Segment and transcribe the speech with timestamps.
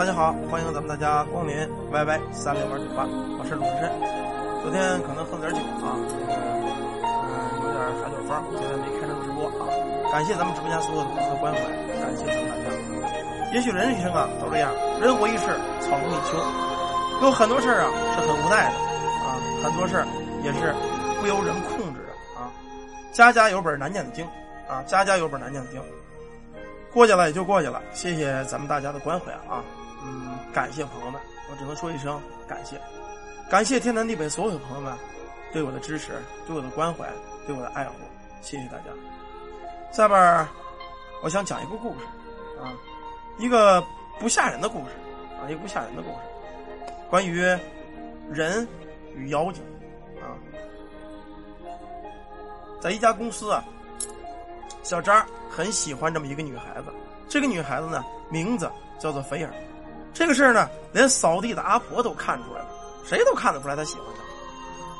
[0.00, 1.54] 大家好，欢迎咱们大家光临
[1.92, 3.04] YY 三六玩酒吧，
[3.36, 3.92] 我是鲁智深。
[4.64, 5.92] 昨天可能喝点酒啊，
[7.04, 7.28] 嗯
[7.60, 9.68] 有点耍酒疯，今天没开成直播啊。
[10.10, 11.60] 感谢咱们直播间所有的朋友关怀，
[12.00, 13.52] 感谢咱们大家。
[13.52, 14.72] 也许人一生啊都这样，
[15.04, 15.52] 人活一世，
[15.84, 16.40] 草木一秋，
[17.20, 18.76] 有很多事儿啊是很无奈的
[19.20, 20.08] 啊，很多事儿
[20.40, 20.72] 也是
[21.20, 22.48] 不由人控制的啊。
[23.12, 24.24] 家家有本难念的经
[24.64, 25.78] 啊，家家有本难念的经。
[26.90, 29.62] 过去了也就过去了，谢谢咱们大家的关怀啊，
[30.52, 32.80] 感谢朋友们，我只能说一声感谢，
[33.50, 34.92] 感谢天南地北所有的朋友们
[35.52, 36.12] 对我的支持、
[36.46, 37.08] 对我的关怀、
[37.46, 37.94] 对我的爱护，
[38.42, 38.84] 谢谢大家。
[39.92, 40.48] 下边
[41.22, 42.04] 我想讲一个故事
[42.62, 42.72] 啊，
[43.38, 43.84] 一个
[44.18, 44.90] 不吓人的故事
[45.40, 46.16] 啊，一个不吓人的故事，
[47.08, 47.40] 关于
[48.28, 48.66] 人
[49.14, 49.62] 与妖精
[50.20, 50.34] 啊，
[52.80, 53.64] 在一家公司啊。
[54.82, 56.86] 小张很喜欢这么一个女孩子，
[57.28, 59.52] 这个女孩子呢，名字叫做菲儿。
[60.12, 62.66] 这个事儿呢，连扫地的阿婆都看出来了，
[63.04, 64.22] 谁都看得出来她喜欢他。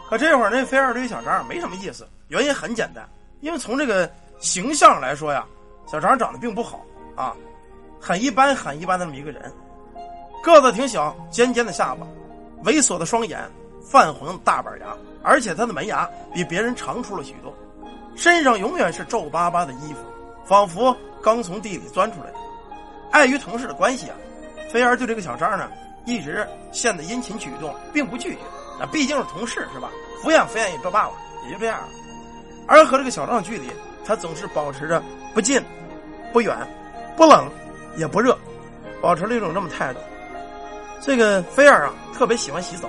[0.09, 3.09] 可这会儿那菲儿对小张没什么意思，原因很简单，
[3.41, 5.45] 因为从这个形象来说呀，
[5.87, 6.85] 小张长得并不好
[7.15, 7.35] 啊，
[8.01, 9.53] 很一般很一般的那么一个人，
[10.43, 12.07] 个子挺小，尖尖的下巴，
[12.65, 13.49] 猥琐的双眼，
[13.83, 17.55] 泛红的大板牙，而且他的门牙比别人长出了许多。
[18.17, 20.01] 身上永远是皱巴巴的衣服，
[20.45, 22.37] 仿佛刚从地里钻出来的。
[23.13, 24.17] 碍于同事的关系啊，
[24.73, 25.69] 菲儿对这个小张呢，
[26.05, 28.41] 一直献的殷勤举动并不拒绝。
[28.79, 29.91] 那毕竟是同事是吧？
[30.23, 31.13] 敷衍敷衍也就罢了，
[31.47, 31.89] 也就这样了。
[32.67, 33.69] 而和这个小张的距离，
[34.05, 35.03] 他总是保持着
[35.35, 35.63] 不近、
[36.33, 36.57] 不远、
[37.17, 37.51] 不冷
[37.97, 38.39] 也不热，
[39.01, 40.01] 保持了一种这么态度。
[41.01, 42.89] 这个菲儿啊，特别喜欢洗澡，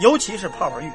[0.00, 0.90] 尤其是泡泡浴。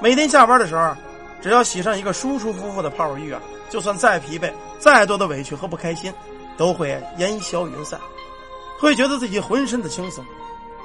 [0.00, 0.94] 每天下班的时候。
[1.40, 6.12] 只要洗上一个舒舒服服的泡泡浴啊，就算再疲惫、再多的委屈和不开心，
[6.56, 7.96] 都会烟消云散，
[8.78, 10.24] 会觉得自己浑身的轻松。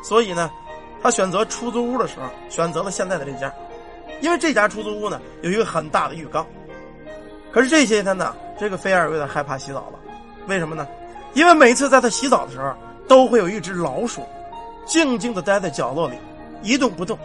[0.03, 0.52] 所以呢，
[1.02, 3.53] 他选择出租屋的时候，选择了现在的这家，
[4.22, 6.45] 因为这家出租屋呢有一个很大的浴缸。
[7.51, 10.00] 可是这些天呢，这个菲尔有点害怕洗澡了，
[10.47, 10.88] 为什么呢？
[11.34, 12.73] 因为每次在他洗澡的时候，
[13.07, 14.23] 都会有一只老鼠，
[14.85, 16.16] 静静的待在角落里，
[16.62, 17.17] 一动不动，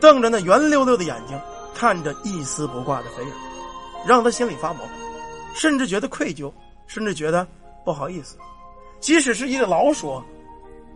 [0.00, 1.38] 瞪着那圆溜溜的眼睛。
[1.74, 3.32] 看着一丝不挂的菲儿，
[4.04, 4.80] 让他心里发毛，
[5.54, 6.52] 甚至觉得愧疚，
[6.88, 7.46] 甚至觉得
[7.84, 8.36] 不好意思。
[9.00, 10.22] 即使是一个老鼠，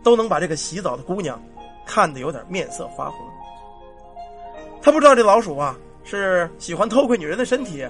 [0.03, 1.41] 都能把这个洗澡的姑娘
[1.85, 3.25] 看得有点面色发红。
[4.81, 7.87] 他不知道这老鼠啊是喜欢偷窥女人的身体，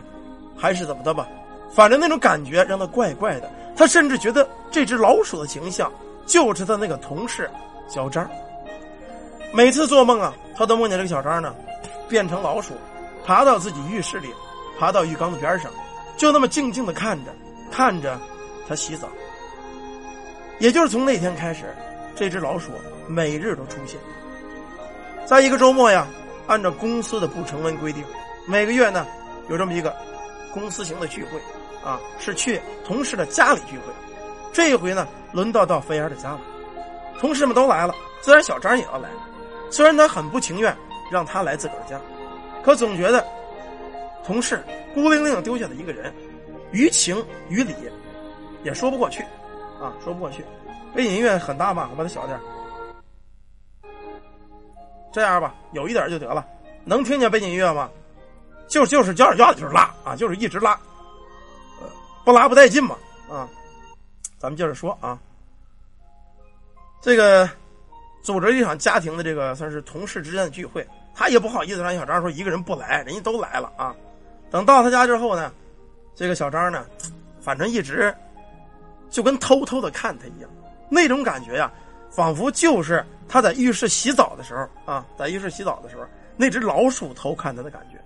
[0.56, 1.28] 还是怎么的吧？
[1.74, 3.52] 反正那种感觉让他怪怪的。
[3.76, 5.92] 他甚至觉得这只老鼠的形象
[6.28, 7.50] 就是他那个同事
[7.88, 8.30] 小张。
[9.52, 11.56] 每次做梦啊，他都梦见这个小张呢。
[12.08, 12.76] 变成老鼠，
[13.26, 14.28] 爬到自己浴室里，
[14.78, 15.72] 爬到浴缸的边上，
[16.16, 17.34] 就那么静静的看着，
[17.72, 18.20] 看着
[18.68, 19.08] 他洗澡。
[20.64, 21.66] 也就是从那天开始，
[22.16, 22.72] 这只老鼠
[23.06, 24.00] 每日都出现。
[25.26, 26.08] 在一个周末呀，
[26.48, 28.02] 按照公司的不成文规定，
[28.48, 29.06] 每个月呢
[29.50, 29.94] 有这么一个
[30.54, 31.32] 公司型的聚会，
[31.86, 33.92] 啊，是去同事的家里聚会。
[34.54, 36.40] 这一回呢，轮到到飞儿的家了，
[37.20, 39.10] 同事们都来了，自然小张也要来。
[39.70, 40.74] 虽然他很不情愿。
[41.12, 42.00] 让他来自个儿家，
[42.64, 43.24] 可总觉得
[44.26, 44.64] 同事
[44.96, 46.12] 孤零零丢下的一个人，
[46.72, 47.76] 于情于理
[48.64, 49.24] 也说不过去，
[49.84, 50.46] 啊，说不过去。
[50.96, 51.90] 背景音乐很大吗？
[51.92, 52.40] 我把它小点
[55.12, 56.48] 这样吧，有一点就得了。
[56.86, 57.90] 能听见背景音乐吗？
[58.68, 60.80] 就就是叫叫就是拉啊，就是一直拉，
[62.24, 62.96] 不拉不带劲嘛
[63.30, 63.50] 啊。
[64.40, 65.20] 咱们接着说啊，
[67.02, 67.50] 这个
[68.22, 70.88] 组织一场家庭的这个算是同事之间的聚会。
[71.16, 73.96] 他也不好意思让小张说一个人不来，人家都来了啊。
[74.50, 75.52] 等到他家之后呢，
[76.16, 76.86] 这个小张呢，
[77.40, 78.14] 反正一直
[79.14, 80.50] 就跟偷偷的看他一样，
[80.90, 81.72] 那种感觉呀，
[82.10, 86.04] 仿佛就是他在浴室洗澡的时候啊，在浴室洗澡的时候，
[86.36, 88.00] 那只老鼠偷看他的感觉，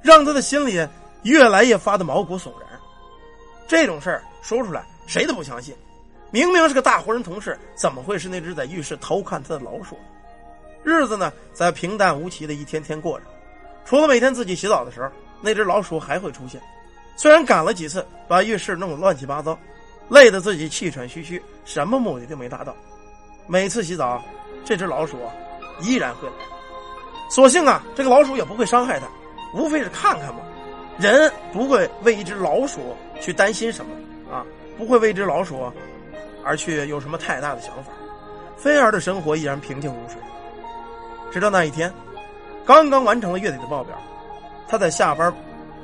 [0.00, 0.86] 让他的心里
[1.24, 2.68] 越来越发的毛骨悚然。
[3.66, 5.74] 这种事儿说出来谁都不相信，
[6.30, 9.98] 明明是个大活人同事，怎么会是那只在浴室偷看他的老鼠？
[10.84, 13.26] 日子呢，在平淡无奇的一天天过着，
[13.84, 16.62] 除了每天自己洗澡的时候，那只老鼠还会出现。
[17.16, 19.58] 虽然赶了几次，把浴室弄得乱七八糟，
[20.08, 22.74] 累得自己气喘吁吁，什么目的都没达到。
[23.46, 24.22] 每次洗澡，
[24.64, 25.18] 这只老鼠
[25.80, 26.34] 依然会来。
[27.30, 29.06] 所幸啊，这个老鼠也不会伤害它，
[29.54, 30.40] 无非是看看嘛。
[30.98, 33.92] 人不会为一只老鼠去担心什么
[34.32, 34.44] 啊，
[34.76, 35.72] 不会为一只老鼠
[36.44, 37.92] 而去有什么太大的想法。
[38.56, 40.20] 菲儿的生活依然平静如水。
[41.30, 41.92] 直到那一天，
[42.64, 43.96] 刚刚完成了月底的报表，
[44.66, 45.32] 他在下班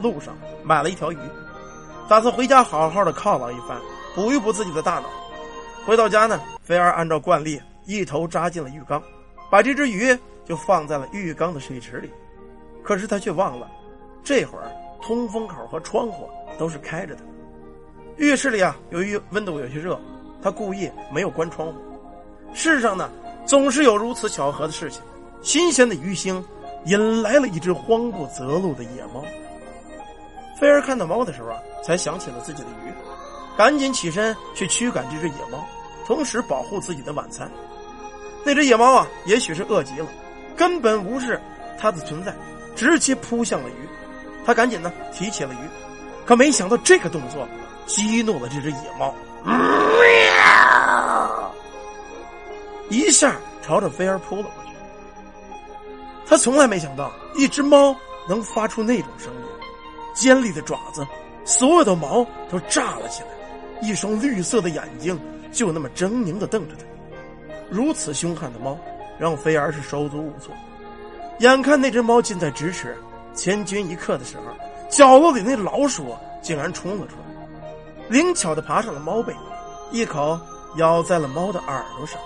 [0.00, 1.18] 路上买了一条鱼，
[2.08, 3.78] 打算回家好好的犒劳一番，
[4.14, 5.08] 补一补自己的大脑。
[5.84, 9.02] 回到家呢，菲儿按照惯例一头扎进了浴缸，
[9.50, 12.10] 把这只鱼就放在了浴缸的水池里。
[12.82, 13.70] 可是他却忘了，
[14.22, 14.70] 这会儿
[15.02, 16.28] 通风口和窗户
[16.58, 17.22] 都是开着的。
[18.16, 20.00] 浴室里啊，由于温度有些热，
[20.42, 21.74] 他故意没有关窗户。
[22.54, 23.10] 世上呢，
[23.44, 25.02] 总是有如此巧合的事情。
[25.42, 26.42] 新鲜的鱼腥
[26.86, 29.22] 引来了一只慌不择路的野猫。
[30.58, 32.92] 菲儿看到猫的时候啊，才想起了自己的鱼，
[33.56, 35.64] 赶紧起身去驱赶这只野猫，
[36.06, 37.50] 同时保护自己的晚餐。
[38.44, 40.06] 那只野猫啊，也许是饿极了，
[40.56, 41.40] 根本无视
[41.80, 42.34] 它的存在，
[42.74, 43.88] 直接扑向了鱼。
[44.44, 45.58] 他赶紧呢提起了鱼，
[46.26, 47.48] 可没想到这个动作
[47.86, 49.14] 激怒了这只野猫，
[52.90, 54.70] 一下朝着菲儿扑了过去。
[56.26, 57.96] 他从来没想到一只猫
[58.28, 59.40] 能发出那种声音。
[60.14, 61.06] 尖利的爪子，
[61.44, 63.28] 所有的毛都炸了起来，
[63.80, 65.20] 一双绿色的眼睛
[65.52, 66.84] 就那么狰狞的瞪着他。
[67.70, 68.78] 如此凶悍的猫，
[69.18, 70.54] 让菲儿是手足无措。
[71.40, 72.96] 眼看那只猫近在咫尺，
[73.34, 74.44] 千钧一刻的时候，
[74.88, 77.24] 角落里那老鼠竟然冲了出来，
[78.08, 79.34] 灵巧的爬上了猫背，
[79.90, 80.38] 一口
[80.76, 82.20] 咬在了猫的耳朵上。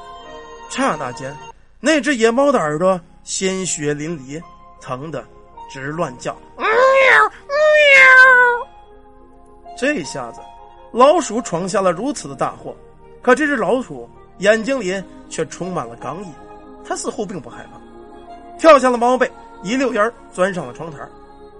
[0.68, 1.34] 刹那间，
[1.80, 4.42] 那只野猫的耳朵鲜血淋漓，
[4.80, 5.24] 疼得
[5.70, 6.36] 直乱叫。
[6.58, 6.68] 喵喵
[9.78, 10.40] 这下子，
[10.93, 12.75] 老鼠闯下了如此的大祸。
[13.20, 14.08] 可这只老鼠
[14.38, 16.29] 眼睛里却充满了刚毅，
[16.87, 17.79] 它似乎并不害怕，
[18.58, 19.31] 跳下了猫背，
[19.62, 20.99] 一溜烟钻上了窗台，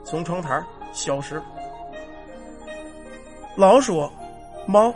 [0.05, 1.43] 从窗台消失。
[3.57, 4.09] 老鼠、
[4.67, 4.95] 猫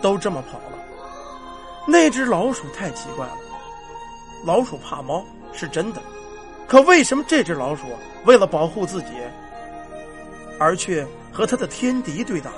[0.00, 0.78] 都这么跑了，
[1.86, 3.34] 那只老鼠太奇怪了。
[4.44, 6.00] 老鼠怕猫是真的，
[6.68, 7.82] 可为什么这只老鼠
[8.24, 9.08] 为了保护自己？
[10.58, 12.50] 而却和他的天敌对打，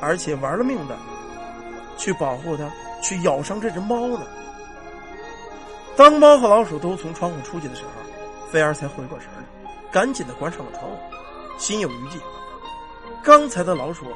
[0.00, 0.96] 而且玩了命的
[1.96, 2.70] 去保护它，
[3.02, 4.26] 去咬伤这只猫呢。
[5.96, 7.90] 当猫和老鼠都从窗户出去的时候，
[8.50, 10.96] 菲儿才回过神来，赶紧的关上了窗户，
[11.58, 12.18] 心有余悸。
[13.22, 14.06] 刚才的老鼠，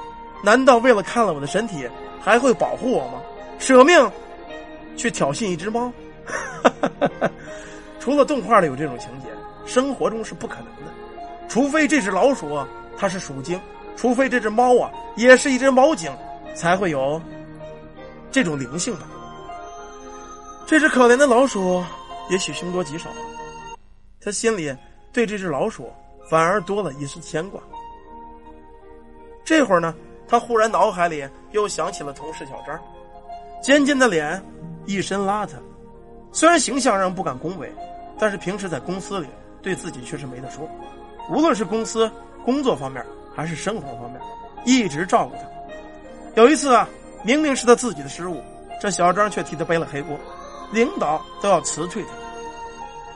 [0.45, 1.89] 难道为了看了我的身体，
[2.21, 3.21] 还会保护我吗？
[3.59, 4.11] 舍命
[4.97, 5.93] 去挑衅一只猫？
[7.99, 9.27] 除了动画里有这种情节，
[9.67, 10.93] 生活中是不可能的。
[11.49, 12.59] 除非这只老鼠
[12.97, 13.61] 它是鼠精，
[13.97, 16.11] 除非这只猫啊也是一只猫精，
[16.55, 17.21] 才会有
[18.31, 19.07] 这种灵性吧。
[20.67, 21.85] 这只可怜的老鼠
[22.31, 23.11] 也许凶多吉少，
[24.21, 24.75] 他心里
[25.13, 25.93] 对这只老鼠
[26.31, 27.61] 反而多了一丝牵挂。
[29.45, 29.95] 这会儿呢，
[30.27, 32.79] 他忽然脑海里又想起了同事小张，
[33.63, 34.43] 尖尖的脸，
[34.87, 35.51] 一身邋遢，
[36.33, 37.71] 虽然形象上不敢恭维，
[38.19, 39.27] 但是平时在公司里
[39.61, 40.67] 对自己却是没得说。
[41.29, 42.11] 无论是公司
[42.45, 43.05] 工作方面
[43.35, 44.21] 还是生活方面，
[44.65, 45.43] 一直照顾他。
[46.35, 46.89] 有一次啊，
[47.23, 48.43] 明明是他自己的失误，
[48.81, 50.19] 这小张却替他背了黑锅，
[50.73, 52.11] 领导都要辞退他。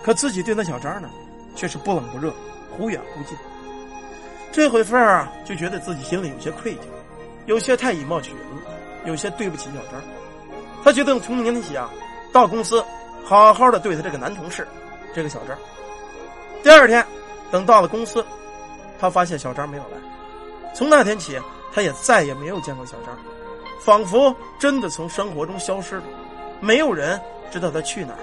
[0.03, 1.09] 可自己对那小张呢，
[1.55, 2.33] 却是不冷不热，
[2.77, 3.37] 忽远忽近。
[4.53, 6.79] 这回菲儿啊，就觉得自己心里有些愧疚，
[7.47, 8.73] 有些太以貌取人了，
[9.05, 10.01] 有些对不起小张。
[10.85, 11.91] 他决定从明天起啊，
[12.33, 12.85] 到公司
[13.25, 14.67] 好好的对他这个男同事，
[15.15, 15.57] 这个小张。
[16.63, 17.05] 第二天。
[17.49, 18.27] 等到了公司，
[18.99, 19.91] 他发现小张没有来。
[20.77, 21.41] 从那天起，
[21.73, 23.17] 他也再也没有见过小张，
[23.81, 26.03] 仿佛真的从生活中消失了。
[26.61, 27.19] 没有人
[27.51, 28.21] 知道他去哪儿。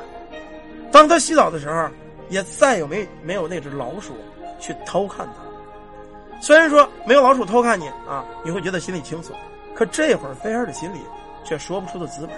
[0.91, 1.89] 当他洗澡的时候，
[2.29, 4.15] 也再也没没有那只老鼠
[4.59, 6.39] 去偷看他。
[6.39, 9.35] 虽然说没有老鼠偷看你啊，你会觉得心里轻松，
[9.73, 10.99] 可这会儿菲儿的心里
[11.43, 12.29] 却说不出的滋味。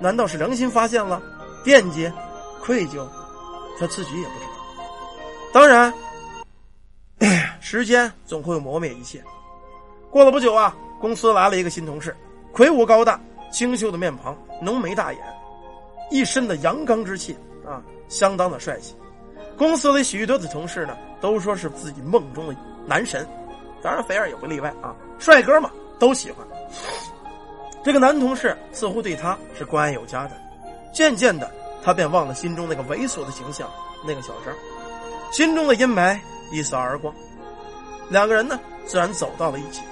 [0.00, 1.22] 难道是良心发现了，
[1.62, 2.10] 惦记、
[2.60, 3.06] 愧疚？
[3.78, 4.50] 他自己也不知道。
[5.52, 5.94] 当然，
[7.70, 9.22] 时间总会磨灭一切。
[10.10, 12.16] 过了不久啊，公司来了一个新同事，
[12.50, 13.20] 魁梧高大，
[13.52, 15.20] 清秀的面庞，浓眉大眼，
[16.10, 18.94] 一身的阳刚之气啊，相当的帅气。
[19.58, 22.56] 公司里许多的同事呢，都说是自己梦中的
[22.86, 23.28] 男神，
[23.82, 24.96] 当然菲儿也不例外啊。
[25.18, 26.48] 帅哥嘛，都喜欢。
[27.84, 30.30] 这个男同事似乎对他是关爱有加的，
[30.90, 31.52] 渐渐的，
[31.84, 33.68] 他便忘了心中那个猥琐的形象，
[34.06, 34.54] 那个小张。
[35.30, 36.18] 心中的阴霾
[36.50, 37.14] 一扫而光，
[38.10, 39.82] 两个人呢自然走到了一起。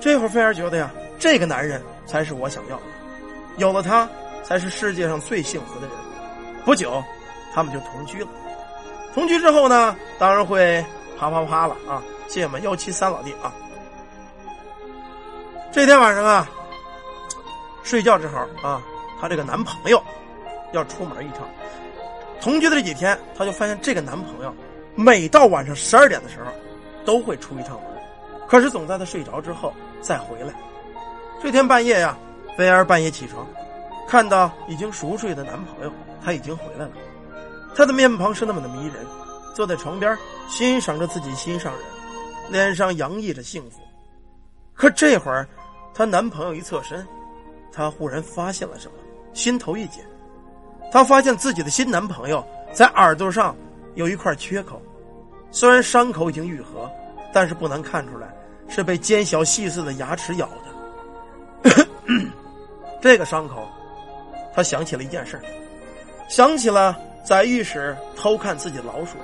[0.00, 2.82] 这会儿菲儿觉得呀，这个男人才是我想要的，
[3.56, 4.08] 有了他
[4.44, 5.96] 才是世界上最幸福的人。
[6.64, 7.02] 不久，
[7.54, 8.28] 他们就同居了。
[9.14, 10.84] 同居之后呢，当然会
[11.18, 12.02] 啪啪啪了啊！
[12.28, 13.52] 谢谢我们幺七三老弟啊。
[15.72, 16.48] 这天晚上啊，
[17.82, 18.82] 睡觉之后啊，
[19.20, 20.02] 她这个男朋友
[20.72, 21.48] 要出门一趟。
[22.40, 24.54] 同居的这几天，她就发现这个男朋友，
[24.94, 26.50] 每到晚上十二点的时候，
[27.06, 27.84] 都会出一趟门，
[28.46, 29.72] 可是总在她睡着之后
[30.02, 30.52] 再回来。
[31.40, 32.18] 这天半夜呀，
[32.58, 33.46] 菲儿半夜起床，
[34.06, 36.90] 看到已经熟睡的男朋友，他已经回来了。
[37.74, 39.06] 他的面庞是那么的迷人，
[39.54, 40.16] 坐在床边
[40.48, 41.82] 欣赏着自己心上人，
[42.50, 43.80] 脸上洋溢着幸福。
[44.74, 45.46] 可这会儿，
[45.94, 47.06] 她男朋友一侧身，
[47.70, 48.94] 她忽然发现了什么，
[49.32, 50.02] 心头一紧。
[50.90, 53.54] 她发现自己的新男朋友在耳朵上
[53.94, 54.80] 有一块缺口，
[55.56, 56.86] 虽然伤口已经愈合，
[57.32, 58.28] 但是不难看出来
[58.68, 60.46] 是被尖小细碎的牙齿咬
[61.64, 61.72] 的。
[63.00, 63.66] 这个伤口，
[64.54, 65.40] 她想起了一件事，
[66.28, 66.94] 想起了
[67.24, 69.16] 在浴室偷看自己的老鼠，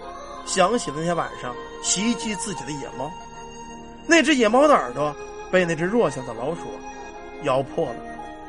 [0.46, 3.12] 想起了那天晚上袭击自己的野猫，
[4.06, 5.14] 那只野猫的耳朵
[5.50, 6.62] 被那只弱小的老鼠
[7.42, 7.96] 咬破了，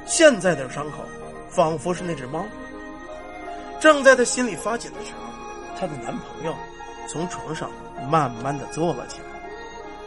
[0.05, 0.99] 现在的伤口
[1.49, 2.45] 仿佛是那只猫。
[3.81, 6.55] 正在她心里发紧的时候，她的男朋友
[7.07, 7.69] 从床上
[8.09, 9.25] 慢慢的坐了起来，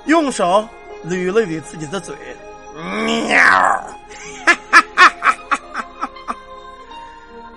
[0.07, 0.67] 用手
[1.05, 2.15] 捋了捋自己的嘴，
[3.05, 3.37] 喵，
[4.45, 5.79] 哈哈哈哈
[6.27, 6.37] 哈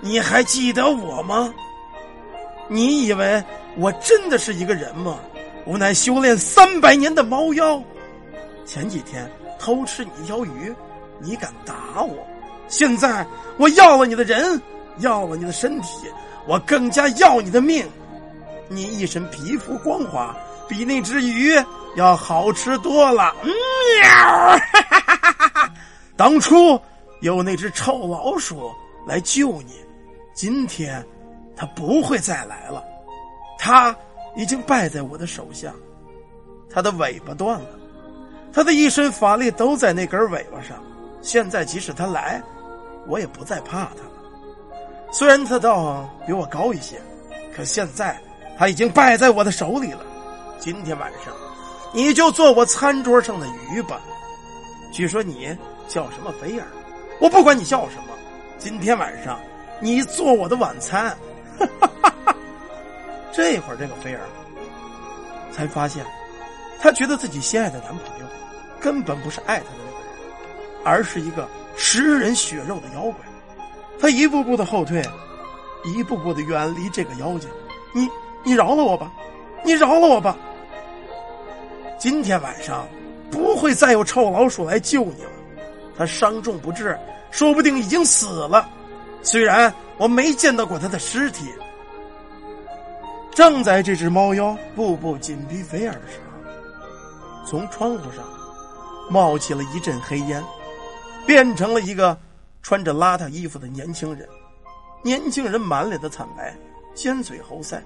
[0.00, 1.52] 你还记得我吗？
[2.68, 3.42] 你以为
[3.76, 5.18] 我真的是一个人吗？
[5.64, 7.82] 我乃修炼三百年的猫妖，
[8.64, 10.74] 前几天偷吃你一条鱼，
[11.18, 12.26] 你敢打我？
[12.68, 14.60] 现在我要了你的人。
[14.98, 15.88] 要了你的身体，
[16.46, 17.88] 我更加要你的命。
[18.72, 20.32] 你一身皮肤光滑，
[20.68, 21.52] 比那只鱼
[21.96, 23.34] 要好吃多了。
[23.42, 24.56] 喵！
[26.16, 26.80] 当初
[27.20, 28.70] 有那只臭老鼠
[29.04, 29.80] 来救你，
[30.34, 31.04] 今天
[31.56, 32.84] 他不会再来了。
[33.58, 33.94] 他
[34.36, 35.72] 已经败在我的手下，
[36.72, 37.70] 他的尾巴断了，
[38.52, 40.80] 他的一身法力都在那根尾巴上。
[41.20, 42.40] 现在即使他来，
[43.08, 45.10] 我也不再怕他。
[45.12, 47.02] 虽然他倒比我高一些，
[47.52, 48.16] 可现在
[48.60, 50.00] 他已经败在我的手里了。
[50.58, 51.32] 今天晚上，
[51.94, 53.98] 你就做我餐桌上的鱼吧。
[54.92, 55.56] 据说你
[55.88, 56.66] 叫什么菲儿，
[57.22, 58.12] 我不管你叫什么。
[58.58, 59.40] 今天晚上，
[59.80, 61.16] 你做我的晚餐。
[63.32, 64.20] 这会儿，这个菲儿
[65.50, 66.04] 才发现，
[66.78, 68.26] 她觉得自己心爱的男朋友
[68.78, 71.48] 根本不是爱她的那个人，而是一个
[71.78, 73.14] 食人血肉的妖怪。
[73.98, 75.02] 他一步步的后退，
[75.82, 77.48] 一步步的远离这个妖精。
[77.94, 78.06] 你，
[78.42, 79.12] 你饶了我吧，
[79.64, 80.36] 你饶了我吧。
[81.98, 82.86] 今天晚上
[83.30, 85.30] 不会再有臭老鼠来救你了。
[85.96, 86.98] 他伤重不治，
[87.30, 88.68] 说不定已经死了。
[89.22, 91.46] 虽然我没见到过他的尸体。
[93.32, 98.24] 正在这只猫妖步步紧逼菲尔的时候，从窗户上
[99.10, 100.42] 冒起了一阵黑烟，
[101.26, 102.16] 变成了一个。
[102.62, 104.28] 穿着邋遢衣服的年轻人，
[105.02, 106.54] 年轻人满脸的惨白，
[106.94, 107.80] 尖嘴猴腮。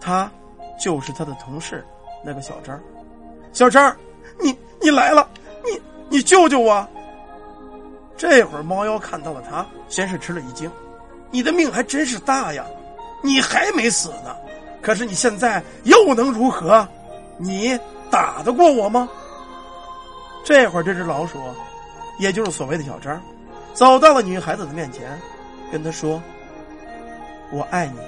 [0.00, 0.30] 他
[0.82, 1.84] 就是他的同事，
[2.24, 2.80] 那个小张。
[3.52, 3.94] 小张，
[4.40, 5.28] 你你来了，
[5.64, 6.86] 你你救救我！
[8.16, 10.70] 这会儿猫妖看到了他，先是吃了一惊
[11.30, 12.64] ：“你的命还真是大呀，
[13.22, 14.36] 你还没死呢。
[14.82, 16.86] 可是你现在又能如何？
[17.36, 17.78] 你
[18.10, 19.08] 打得过我吗？”
[20.44, 21.38] 这会儿这只老鼠。
[22.18, 23.18] 也就是所谓的小张，
[23.72, 25.18] 走到了女孩子的面前，
[25.72, 26.22] 跟她说
[27.50, 27.98] ：“我爱你，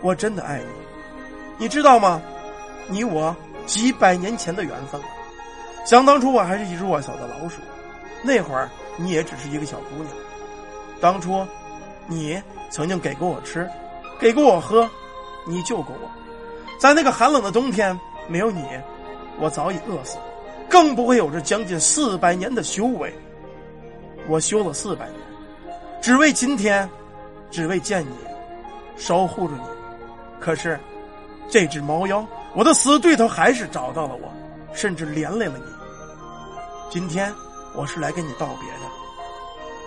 [0.00, 0.64] 我真的爱你，
[1.58, 2.22] 你知道吗？
[2.86, 3.34] 你我
[3.66, 5.00] 几百年前的缘分。
[5.84, 7.60] 想当初我还是一只弱小的老鼠，
[8.22, 10.08] 那会儿你也只是一个小姑娘。
[11.00, 11.46] 当初
[12.06, 13.68] 你曾经给过我吃，
[14.18, 14.88] 给过我喝，
[15.46, 16.10] 你救过我，
[16.78, 18.64] 在那个寒冷的冬天，没有你，
[19.38, 20.16] 我早已饿死。”
[20.70, 23.10] 更不会有这将近四百年的修为。
[24.28, 25.16] 我修了四百年，
[26.02, 26.86] 只为今天，
[27.50, 28.12] 只为见你，
[28.98, 29.62] 守护着你。
[30.38, 30.78] 可是，
[31.48, 32.24] 这只猫妖，
[32.54, 34.28] 我的死对头还是找到了我，
[34.74, 35.64] 甚至连累了你。
[36.90, 37.32] 今天
[37.74, 38.88] 我是来跟你道别的。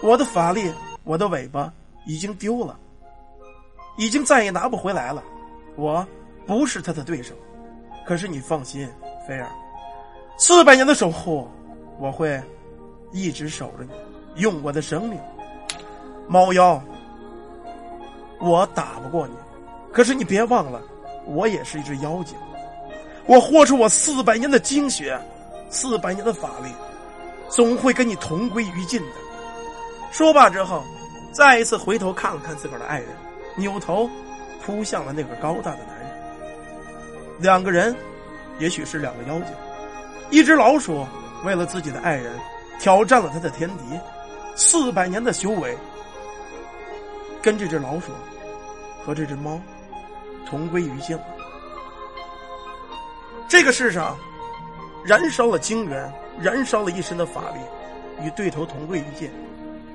[0.01, 1.71] 我的法力，我的尾巴
[2.05, 2.77] 已经丢了，
[3.97, 5.23] 已经再也拿不回来了。
[5.75, 6.05] 我
[6.47, 7.35] 不是他的对手。
[8.03, 8.89] 可是你放心，
[9.27, 9.47] 菲儿。
[10.37, 11.47] 四百年的守护，
[11.99, 12.41] 我会
[13.11, 15.19] 一直守着你，用我的生命。
[16.27, 16.81] 猫妖，
[18.39, 19.35] 我打不过你，
[19.93, 20.81] 可是你别忘了，
[21.25, 22.35] 我也是一只妖精。
[23.25, 25.19] 我豁出我四百年的精血，
[25.69, 26.69] 四百年的法力，
[27.49, 29.07] 总会跟你同归于尽的。
[30.11, 30.83] 说罢之后，
[31.31, 33.07] 再一次回头看了看自个儿的爱人，
[33.55, 34.09] 扭头
[34.65, 36.09] 扑向了那个高大的男人。
[37.39, 37.95] 两个人，
[38.59, 39.47] 也许是两个妖精。
[40.29, 41.05] 一只老鼠
[41.43, 42.33] 为了自己的爱人，
[42.79, 43.83] 挑战了他的天敌，
[44.55, 45.77] 四百年的修为，
[47.41, 48.11] 跟这只老鼠
[49.05, 49.59] 和这只猫
[50.51, 51.17] 同归于尽。
[53.47, 54.17] 这个世上，
[55.05, 59.31] 燃烧了精元，燃烧了一身的法力，与对头同归于尽，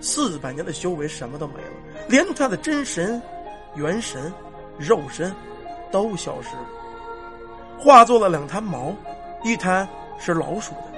[0.01, 3.21] 四百年的修为什么都没了，连他的真神、
[3.75, 4.33] 元神、
[4.79, 5.31] 肉身
[5.91, 6.67] 都消失了，
[7.79, 8.95] 化作了两滩毛，
[9.45, 9.87] 一滩
[10.19, 10.95] 是老鼠的，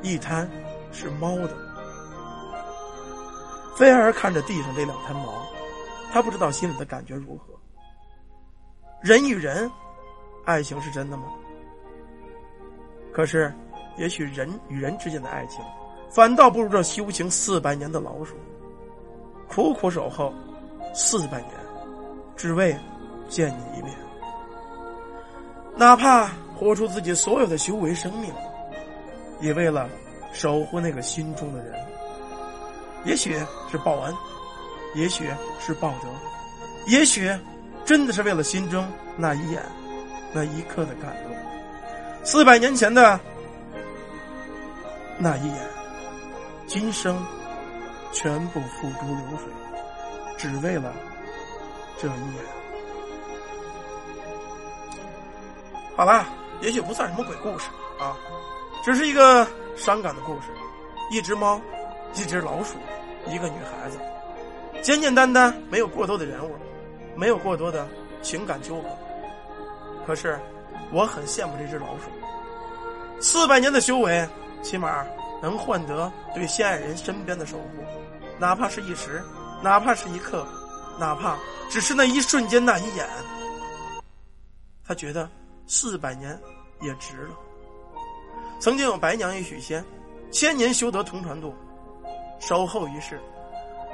[0.00, 0.48] 一滩
[0.90, 1.56] 是猫的。
[3.76, 5.46] 菲儿看着地上这两滩毛，
[6.12, 7.51] 他不知道心里的感觉如何。
[9.02, 9.70] 人与人，
[10.44, 11.24] 爱情是真的吗？
[13.12, 13.52] 可是，
[13.98, 15.60] 也许人与人之间的爱情，
[16.08, 18.36] 反倒不如这修行四百年的老鼠，
[19.48, 20.32] 苦苦守候
[20.94, 21.50] 四百年，
[22.36, 22.78] 只为
[23.28, 23.92] 见你一面。
[25.76, 28.32] 哪怕活出自己所有的修为生命，
[29.40, 29.88] 也为了
[30.32, 31.74] 守护那个心中的人。
[33.04, 33.36] 也许
[33.68, 34.14] 是报恩，
[34.94, 35.28] 也许
[35.58, 36.08] 是报德，
[36.86, 37.28] 也许
[37.84, 38.86] 真的是为了心中
[39.16, 39.62] 那一眼、
[40.32, 41.36] 那一刻的感动。
[42.24, 43.18] 四百年前的
[45.18, 45.58] 那一眼，
[46.66, 47.24] 今生
[48.12, 49.48] 全部付诸流水，
[50.38, 50.92] 只为了
[51.98, 52.44] 这一眼。
[55.96, 56.24] 好了，
[56.60, 58.16] 也许不算什么鬼故事啊，
[58.84, 59.46] 只是一个
[59.76, 60.48] 伤感的故事。
[61.10, 61.60] 一只猫，
[62.14, 62.78] 一只老鼠，
[63.26, 63.98] 一个女孩子，
[64.80, 66.56] 简简单单，没有过多的人物，
[67.16, 67.86] 没有过多的
[68.20, 68.88] 情感纠葛。
[70.06, 70.38] 可是。
[70.90, 72.10] 我很羡慕这只老鼠，
[73.18, 74.28] 四百年的修为，
[74.62, 75.06] 起码
[75.40, 77.82] 能换得对心爱人身边的守护，
[78.38, 79.22] 哪怕是一时，
[79.62, 80.46] 哪怕是一刻，
[80.98, 81.38] 哪怕
[81.70, 83.08] 只是那一瞬间那一眼，
[84.86, 85.26] 他觉得
[85.66, 86.38] 四百年
[86.82, 87.34] 也值了。
[88.60, 89.82] 曾经有白娘与许仙，
[90.30, 91.54] 千年修得同船渡，
[92.38, 93.18] 守候一世。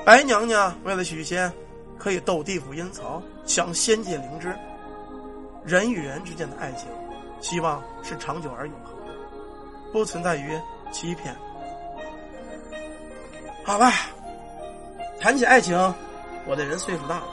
[0.04, 1.52] 白娘娘为了许仙，
[1.98, 4.54] 可以斗地府阴曹，抢仙界灵芝。
[5.64, 6.88] 人与人之间的爱情，
[7.40, 9.12] 希望是长久而永恒的，
[9.92, 10.58] 不存在于
[10.92, 11.34] 欺骗。
[13.64, 13.92] 好吧，
[15.20, 15.76] 谈起爱情，
[16.46, 17.26] 我的人岁数大了，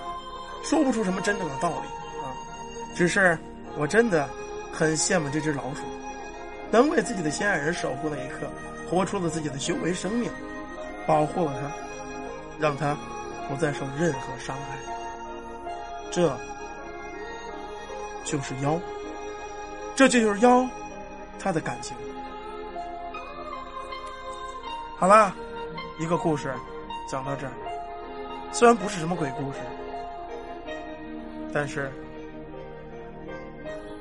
[0.63, 1.87] 说不出什么真正的道理
[2.19, 2.33] 啊。
[2.93, 3.37] 只是
[3.77, 4.27] 我真的
[4.73, 5.83] 很羡慕这只老鼠，
[6.71, 8.49] 能为自己的心爱人守护那一刻，
[8.89, 10.29] 活出了自己的修为生命，
[11.07, 11.71] 保护了他，
[12.59, 12.97] 让他
[13.47, 14.77] 不再受任何伤害。
[16.11, 16.35] 这。
[18.23, 18.79] 就是妖，
[19.95, 20.67] 这就是妖，
[21.39, 21.95] 他的感情。
[24.97, 25.31] 好啦，
[25.99, 26.51] 一个故事
[27.07, 27.53] 讲到这儿，
[28.51, 29.59] 虽然不是什么鬼故事，
[31.53, 31.91] 但是，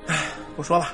[0.06, 0.16] 唉，
[0.56, 0.86] 不说了。